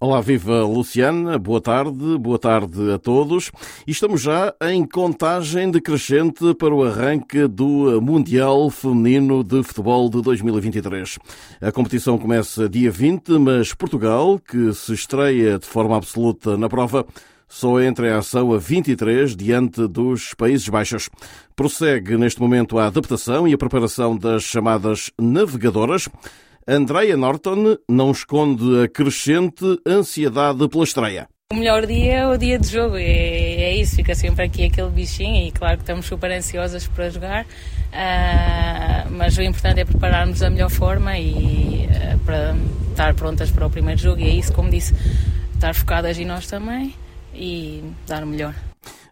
Olá, 0.00 0.20
viva 0.20 0.62
Luciana, 0.62 1.36
boa 1.40 1.60
tarde, 1.60 2.16
boa 2.18 2.38
tarde 2.38 2.92
a 2.92 3.00
todos. 3.00 3.50
Estamos 3.84 4.20
já 4.20 4.54
em 4.62 4.86
contagem 4.86 5.72
decrescente 5.72 6.54
para 6.54 6.72
o 6.72 6.84
arranque 6.84 7.48
do 7.48 8.00
Mundial 8.00 8.70
Feminino 8.70 9.42
de 9.42 9.60
Futebol 9.64 10.08
de 10.08 10.22
2023. 10.22 11.18
A 11.60 11.72
competição 11.72 12.16
começa 12.16 12.68
dia 12.68 12.92
20, 12.92 13.40
mas 13.40 13.74
Portugal, 13.74 14.38
que 14.38 14.72
se 14.72 14.94
estreia 14.94 15.58
de 15.58 15.66
forma 15.66 15.96
absoluta 15.96 16.56
na 16.56 16.68
prova, 16.68 17.04
só 17.48 17.80
entra 17.80 18.06
em 18.06 18.12
ação 18.12 18.52
a 18.52 18.56
23 18.56 19.34
diante 19.34 19.84
dos 19.88 20.32
Países 20.32 20.68
Baixos. 20.68 21.10
Prossegue 21.56 22.16
neste 22.16 22.40
momento 22.40 22.78
a 22.78 22.86
adaptação 22.86 23.48
e 23.48 23.52
a 23.52 23.58
preparação 23.58 24.16
das 24.16 24.44
chamadas 24.44 25.10
navegadoras. 25.18 26.08
Andrea 26.70 27.16
Norton 27.16 27.78
não 27.88 28.10
esconde 28.10 28.84
a 28.84 28.88
crescente 28.88 29.64
ansiedade 29.86 30.68
pela 30.68 30.84
estreia. 30.84 31.26
O 31.50 31.56
melhor 31.56 31.86
dia 31.86 32.14
é 32.14 32.26
o 32.28 32.36
dia 32.36 32.58
de 32.58 32.68
jogo, 32.68 32.98
é, 32.98 33.00
é, 33.04 33.74
isso, 33.74 33.96
fica 33.96 34.14
sempre 34.14 34.44
aqui 34.44 34.66
aquele 34.66 34.90
bichinho 34.90 35.48
e 35.48 35.50
claro 35.50 35.78
que 35.78 35.82
estamos 35.84 36.04
super 36.04 36.30
ansiosas 36.30 36.86
para 36.86 37.08
jogar, 37.08 37.46
uh, 37.46 39.10
mas 39.12 39.38
o 39.38 39.40
importante 39.40 39.80
é 39.80 39.84
prepararmos 39.86 40.40
da 40.40 40.50
melhor 40.50 40.68
forma 40.68 41.18
e 41.18 41.86
uh, 41.86 42.18
para 42.26 42.54
estar 42.90 43.14
prontas 43.14 43.50
para 43.50 43.66
o 43.66 43.70
primeiro 43.70 43.98
jogo 43.98 44.20
e 44.20 44.28
é 44.28 44.34
isso, 44.34 44.52
como 44.52 44.68
disse, 44.68 44.94
estar 45.54 45.74
focadas 45.74 46.18
e 46.18 46.26
nós 46.26 46.46
também 46.46 46.94
e 47.34 47.82
dar 48.06 48.22
o 48.22 48.26
melhor. 48.26 48.54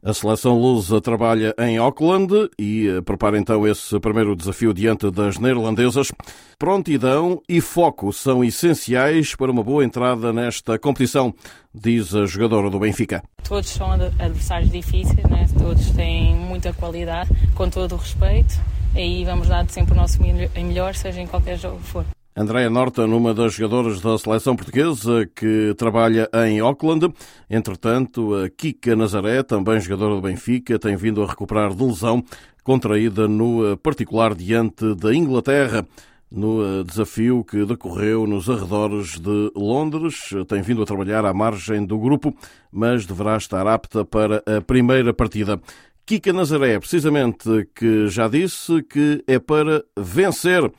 A 0.03 0.13
seleção 0.13 0.59
lusa 0.59 1.01
trabalha 1.01 1.55
em 1.59 1.79
Auckland 1.79 2.51
e 2.59 2.89
eh, 2.89 3.01
prepara 3.01 3.39
então 3.39 3.67
esse 3.67 3.99
primeiro 3.99 4.37
desafio 4.37 4.73
diante 4.73 5.11
das 5.11 5.39
neerlandesas. 5.39 6.13
Prontidão 6.59 7.43
e 7.49 7.61
foco 7.61 8.13
são 8.13 8.45
essenciais 8.45 9.35
para 9.35 9.51
uma 9.51 9.63
boa 9.63 9.85
entrada 9.85 10.33
nesta 10.33 10.79
competição, 10.79 11.35
diz 11.75 12.15
a 12.15 12.27
jogadora 12.27 12.71
do 12.71 12.79
Benfica. 12.79 13.23
Todos 13.43 13.69
são 13.69 13.93
adversários 13.93 14.71
difíceis, 14.71 15.25
né? 15.29 15.47
todos 15.59 15.91
têm 15.91 16.35
muita 16.35 16.73
qualidade, 16.73 17.31
com 17.55 17.69
todo 17.69 17.93
o 17.93 17.99
respeito, 17.99 18.55
e 18.95 18.99
aí 18.99 19.25
vamos 19.25 19.49
dar 19.49 19.69
sempre 19.69 19.93
o 19.93 19.97
nosso 19.97 20.19
melhor, 20.21 20.95
seja 20.95 21.21
em 21.21 21.27
qualquer 21.27 21.59
jogo 21.59 21.79
que 21.79 21.85
for. 21.85 22.16
Andréa 22.39 22.69
Norton, 22.69 23.07
uma 23.17 23.33
das 23.33 23.55
jogadoras 23.55 23.99
da 24.03 24.19
seleção 24.19 24.55
portuguesa 24.55 25.27
que 25.35 25.75
trabalha 25.79 26.29
em 26.47 26.61
Auckland. 26.61 27.11
Entretanto, 27.49 28.35
a 28.35 28.51
Kika 28.51 28.95
Nazaré, 28.95 29.43
também 29.43 29.81
jogadora 29.81 30.17
do 30.17 30.21
Benfica, 30.21 30.79
tem 30.79 30.97
vindo 30.97 31.23
a 31.23 31.27
recuperar 31.27 31.75
de 31.75 31.83
lesão 31.83 32.23
contraída 32.63 33.27
no 33.27 33.75
particular 33.79 34.35
diante 34.35 34.95
da 34.97 35.15
Inglaterra 35.15 35.87
no 36.31 36.85
desafio 36.85 37.43
que 37.43 37.65
decorreu 37.65 38.27
nos 38.27 38.51
arredores 38.51 39.19
de 39.19 39.51
Londres. 39.57 40.29
Tem 40.47 40.61
vindo 40.61 40.83
a 40.83 40.87
trabalhar 40.87 41.25
à 41.25 41.33
margem 41.33 41.87
do 41.87 41.99
grupo, 41.99 42.37
mas 42.71 43.07
deverá 43.07 43.39
estar 43.39 43.67
apta 43.67 44.05
para 44.05 44.43
a 44.45 44.61
primeira 44.61 45.15
partida. 45.15 45.59
Kika 46.05 46.35
Nazaré, 46.35 46.79
precisamente, 46.79 47.67
que 47.75 48.09
já 48.09 48.29
disse 48.29 48.83
que 48.83 49.25
é 49.27 49.39
para 49.39 49.83
vencer 49.97 50.71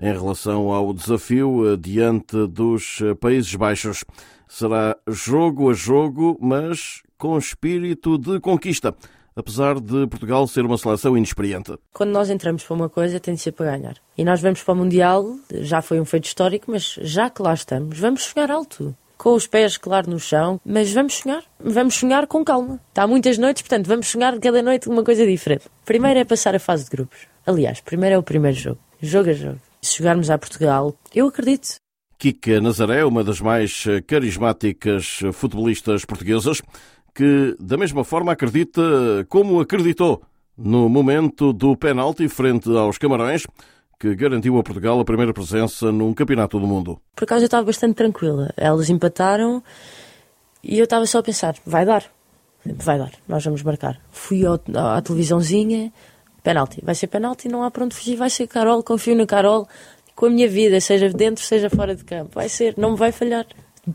em 0.00 0.12
relação 0.12 0.70
ao 0.70 0.92
desafio 0.92 1.72
eh, 1.72 1.76
diante 1.76 2.46
dos 2.46 3.00
eh, 3.00 3.14
Países 3.14 3.54
Baixos. 3.54 4.04
Será 4.48 4.96
jogo 5.08 5.70
a 5.70 5.74
jogo, 5.74 6.38
mas 6.40 7.02
com 7.16 7.38
espírito 7.38 8.18
de 8.18 8.40
conquista, 8.40 8.94
apesar 9.34 9.80
de 9.80 10.06
Portugal 10.06 10.46
ser 10.46 10.64
uma 10.64 10.76
seleção 10.76 11.16
inexperiente. 11.16 11.72
Quando 11.92 12.10
nós 12.10 12.28
entramos 12.28 12.64
para 12.64 12.74
uma 12.74 12.88
coisa, 12.88 13.20
tem 13.20 13.34
de 13.34 13.40
ser 13.40 13.52
para 13.52 13.76
ganhar. 13.76 13.96
E 14.18 14.24
nós 14.24 14.40
vamos 14.40 14.62
para 14.62 14.74
o 14.74 14.76
Mundial, 14.76 15.36
já 15.50 15.80
foi 15.80 16.00
um 16.00 16.04
feito 16.04 16.24
histórico, 16.24 16.70
mas 16.70 16.98
já 17.00 17.30
que 17.30 17.40
lá 17.40 17.54
estamos, 17.54 17.98
vamos 17.98 18.24
sonhar 18.24 18.50
alto 18.50 18.94
com 19.22 19.34
os 19.34 19.46
pés, 19.46 19.76
claro, 19.76 20.10
no 20.10 20.18
chão, 20.18 20.60
mas 20.64 20.92
vamos 20.92 21.14
sonhar. 21.18 21.44
Vamos 21.60 21.94
sonhar 21.94 22.26
com 22.26 22.44
calma. 22.44 22.80
Está 22.88 23.06
muitas 23.06 23.38
noites, 23.38 23.62
portanto, 23.62 23.86
vamos 23.86 24.08
sonhar 24.08 24.36
cada 24.40 24.60
noite 24.60 24.88
uma 24.88 25.04
coisa 25.04 25.24
diferente. 25.24 25.66
Primeiro 25.84 26.18
é 26.18 26.24
passar 26.24 26.56
a 26.56 26.58
fase 26.58 26.86
de 26.86 26.90
grupos. 26.90 27.28
Aliás, 27.46 27.80
primeiro 27.80 28.16
é 28.16 28.18
o 28.18 28.22
primeiro 28.22 28.56
jogo. 28.56 28.80
Jogo 29.00 29.30
a 29.30 29.32
jogo. 29.32 29.60
Se 29.84 29.98
jogarmos 29.98 30.30
a 30.30 30.38
Portugal, 30.38 30.96
eu 31.12 31.26
acredito. 31.26 31.74
Kika 32.16 32.60
Nazaré, 32.60 33.04
uma 33.04 33.24
das 33.24 33.40
mais 33.40 33.84
carismáticas 34.06 35.18
futebolistas 35.32 36.04
portuguesas, 36.04 36.62
que 37.12 37.56
da 37.58 37.76
mesma 37.76 38.04
forma 38.04 38.30
acredita 38.30 38.80
como 39.28 39.60
acreditou 39.60 40.22
no 40.56 40.88
momento 40.88 41.52
do 41.52 41.76
penalti 41.76 42.28
frente 42.28 42.70
aos 42.70 42.96
Camarões, 42.96 43.44
que 43.98 44.14
garantiu 44.14 44.56
a 44.56 44.62
Portugal 44.62 45.00
a 45.00 45.04
primeira 45.04 45.32
presença 45.32 45.90
num 45.90 46.14
campeonato 46.14 46.60
do 46.60 46.66
mundo. 46.66 47.00
Por 47.16 47.24
acaso 47.24 47.42
eu 47.42 47.46
estava 47.46 47.66
bastante 47.66 47.96
tranquila. 47.96 48.54
Elas 48.56 48.88
empataram 48.88 49.62
e 50.62 50.78
eu 50.78 50.84
estava 50.84 51.06
só 51.06 51.18
a 51.18 51.22
pensar, 51.24 51.56
vai 51.66 51.84
dar, 51.84 52.04
vai 52.64 52.98
dar, 52.98 53.10
nós 53.26 53.44
vamos 53.44 53.64
marcar. 53.64 54.00
Fui 54.12 54.42
à 54.46 55.02
televisãozinha, 55.02 55.92
penalti. 56.42 56.80
Vai 56.82 56.94
ser 56.94 57.06
penalti, 57.06 57.48
não 57.48 57.62
há 57.62 57.70
para 57.70 57.84
onde 57.84 57.94
fugir, 57.94 58.16
vai 58.16 58.30
ser 58.30 58.46
Carol, 58.46 58.82
confio 58.82 59.14
na 59.16 59.26
Carol, 59.26 59.68
com 60.14 60.26
a 60.26 60.30
minha 60.30 60.48
vida, 60.48 60.80
seja 60.80 61.08
dentro, 61.08 61.44
seja 61.44 61.70
fora 61.70 61.94
de 61.94 62.04
campo. 62.04 62.32
Vai 62.34 62.48
ser, 62.48 62.74
não 62.76 62.92
me 62.92 62.96
vai 62.96 63.12
falhar. 63.12 63.46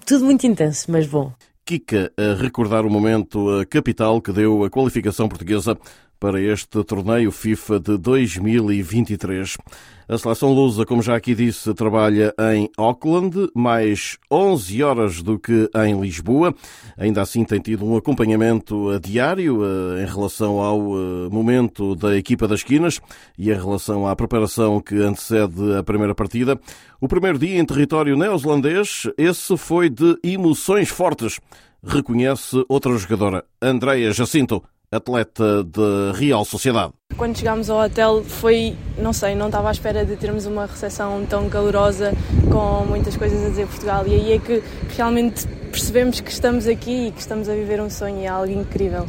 Tudo 0.06 0.26
muito 0.26 0.46
intenso, 0.46 0.92
mas 0.92 1.06
bom. 1.06 1.32
Kika 1.66 2.12
a 2.18 2.42
recordar 2.42 2.86
o 2.86 2.90
momento 2.90 3.46
capital 3.70 4.22
que 4.22 4.32
deu 4.32 4.64
a 4.64 4.70
qualificação 4.70 5.28
portuguesa 5.28 5.78
para 6.20 6.42
este 6.42 6.84
torneio 6.84 7.32
FIFA 7.32 7.80
de 7.80 7.98
2023. 7.98 9.58
A 10.10 10.18
seleção 10.18 10.54
lusa, 10.54 10.86
como 10.86 11.02
já 11.02 11.18
aqui 11.18 11.36
disse, 11.36 11.74
trabalha 11.74 12.34
em 12.54 12.70
Auckland, 12.78 13.50
mais 13.54 14.18
11 14.32 14.82
horas 14.82 15.22
do 15.22 15.38
que 15.38 15.70
em 15.86 16.00
Lisboa. 16.00 16.56
Ainda 16.98 17.22
assim 17.22 17.44
tem 17.44 17.60
tido 17.60 17.86
um 17.86 17.98
acompanhamento 17.98 18.98
diário 19.02 19.66
eh, 19.66 20.04
em 20.04 20.06
relação 20.06 20.62
ao 20.62 20.80
eh, 20.80 21.30
momento 21.30 21.94
da 21.94 22.16
equipa 22.16 22.48
das 22.48 22.62
esquinas 22.62 23.02
e 23.38 23.52
em 23.52 23.54
relação 23.54 24.08
à 24.08 24.16
preparação 24.16 24.80
que 24.80 24.96
antecede 24.96 25.76
a 25.78 25.84
primeira 25.84 26.16
partida. 26.16 26.58
O 27.02 27.08
primeiro 27.10 27.38
dia 27.38 27.60
em 27.60 27.66
território 27.66 28.16
neozelandês, 28.16 29.04
esse 29.18 29.58
foi 29.58 29.90
de 29.90 30.18
emoções 30.24 30.88
fortes, 30.88 31.38
reconhece 31.84 32.64
outra 32.70 32.98
jogadora, 32.98 33.44
Andreia 33.62 34.14
Jacinto 34.14 34.64
atleta 34.92 35.64
de 35.64 36.18
Real 36.18 36.46
Sociedade. 36.46 36.94
Quando 37.16 37.38
chegámos 37.38 37.70
ao 37.70 37.80
hotel 37.80 38.24
foi, 38.24 38.76
não 38.98 39.12
sei, 39.12 39.36
não 39.36 39.48
estava 39.48 39.70
à 39.70 39.72
espera 39.72 40.06
de 40.06 40.16
termos 40.16 40.46
uma 40.46 40.66
recepção 40.66 41.26
tão 41.26 41.50
calorosa 41.50 42.14
com 42.52 42.86
muitas 42.86 43.18
coisas 43.18 43.46
a 43.46 43.50
dizer 43.50 43.68
Portugal 43.68 44.06
e 44.08 44.14
aí 44.14 44.34
é 44.34 44.40
que 44.40 44.64
realmente 44.96 45.48
percebemos 45.72 46.20
que 46.20 46.32
estamos 46.32 46.68
aqui 46.68 47.08
e 47.08 47.12
que 47.12 47.20
estamos 47.20 47.50
a 47.50 47.54
viver 47.54 47.82
um 47.82 47.90
sonho 47.90 48.22
e 48.22 48.26
é 48.26 48.28
algo 48.28 48.52
incrível. 48.52 49.08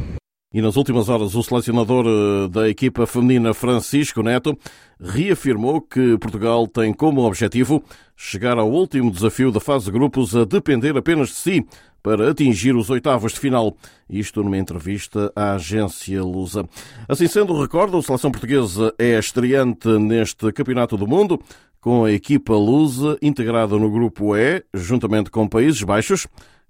E 0.51 0.63
nas 0.63 0.75
últimas 0.77 1.09
horas, 1.09 1.35
o 1.35 1.43
selecionador 1.43 2.05
eh, 2.07 2.47
da 2.47 2.67
equipa 2.67 3.05
feminina 3.05 3.53
Francisco 3.53 4.23
Neto 4.23 4.57
reafirmou 4.99 5.79
que 5.79 6.17
Portugal 6.17 6.67
tem 6.67 6.91
como 6.91 7.21
objetivo 7.21 7.83
chegar 8.17 8.57
ao 8.57 8.67
último 8.67 9.11
desafio 9.11 9.51
da 9.51 9.59
fase 9.59 9.85
de 9.85 9.91
grupos 9.91 10.35
a 10.35 10.45
depender 10.45 10.97
apenas 10.97 11.29
de 11.29 11.35
si 11.35 11.65
para 12.01 12.31
atingir 12.31 12.75
os 12.75 12.89
oitavos 12.89 13.33
de 13.33 13.39
final. 13.39 13.77
Isto 14.09 14.41
numa 14.43 14.57
entrevista 14.57 15.31
à 15.35 15.53
agência 15.53 16.23
Lusa. 16.23 16.67
Assim 17.07 17.27
sendo, 17.27 17.61
recorda, 17.61 17.99
a 17.99 18.01
seleção 18.01 18.31
portuguesa 18.31 18.91
é 18.97 19.19
estreante 19.19 19.87
neste 19.99 20.51
Campeonato 20.51 20.97
do 20.97 21.05
Mundo, 21.05 21.39
com 21.79 22.05
a 22.05 22.11
equipa 22.11 22.53
Lusa 22.53 23.19
integrada 23.21 23.77
no 23.77 23.91
grupo 23.91 24.35
E, 24.35 24.63
juntamente 24.73 25.29
com 25.29 25.47
Países 25.47 25.83
Baixos, 25.83 26.25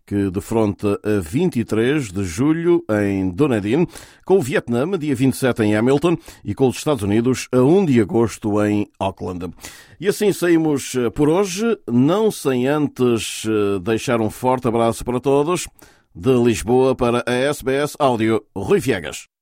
que 0.06 0.30
defronta 0.30 1.00
a 1.04 1.20
23 1.20 2.12
de 2.12 2.24
julho 2.24 2.84
em 3.04 3.30
Dunedin, 3.30 3.88
com 4.26 4.38
o 4.38 4.42
Vietnã, 4.42 4.90
dia 4.98 5.16
27 5.16 5.64
em 5.64 5.76
Hamilton, 5.76 6.18
e 6.44 6.54
com 6.54 6.68
os 6.68 6.78
Estados 6.78 7.04
Unidos 7.04 7.48
a 7.52 7.62
1 7.62 7.86
de 7.86 8.02
agosto 8.02 8.64
em 8.66 8.88
Auckland. 9.00 9.54
E 10.00 10.08
assim 10.08 10.32
saímos 10.32 10.96
eh, 10.96 11.10
por 11.10 11.30
hoje, 11.30 11.78
não 11.88 12.32
sem 12.32 12.68
antes 12.68 13.44
eh, 13.46 13.80
deixar 13.80 14.22
um 14.22 14.30
forte 14.30 14.68
abraço 14.68 15.04
para 15.04 15.20
todos. 15.20 15.68
De 16.14 16.34
Lisboa 16.34 16.96
para 16.96 17.24
a 17.26 17.32
SBS 17.32 17.96
Áudio, 18.00 18.44
Rui 18.56 18.80
Viegas. 18.80 19.39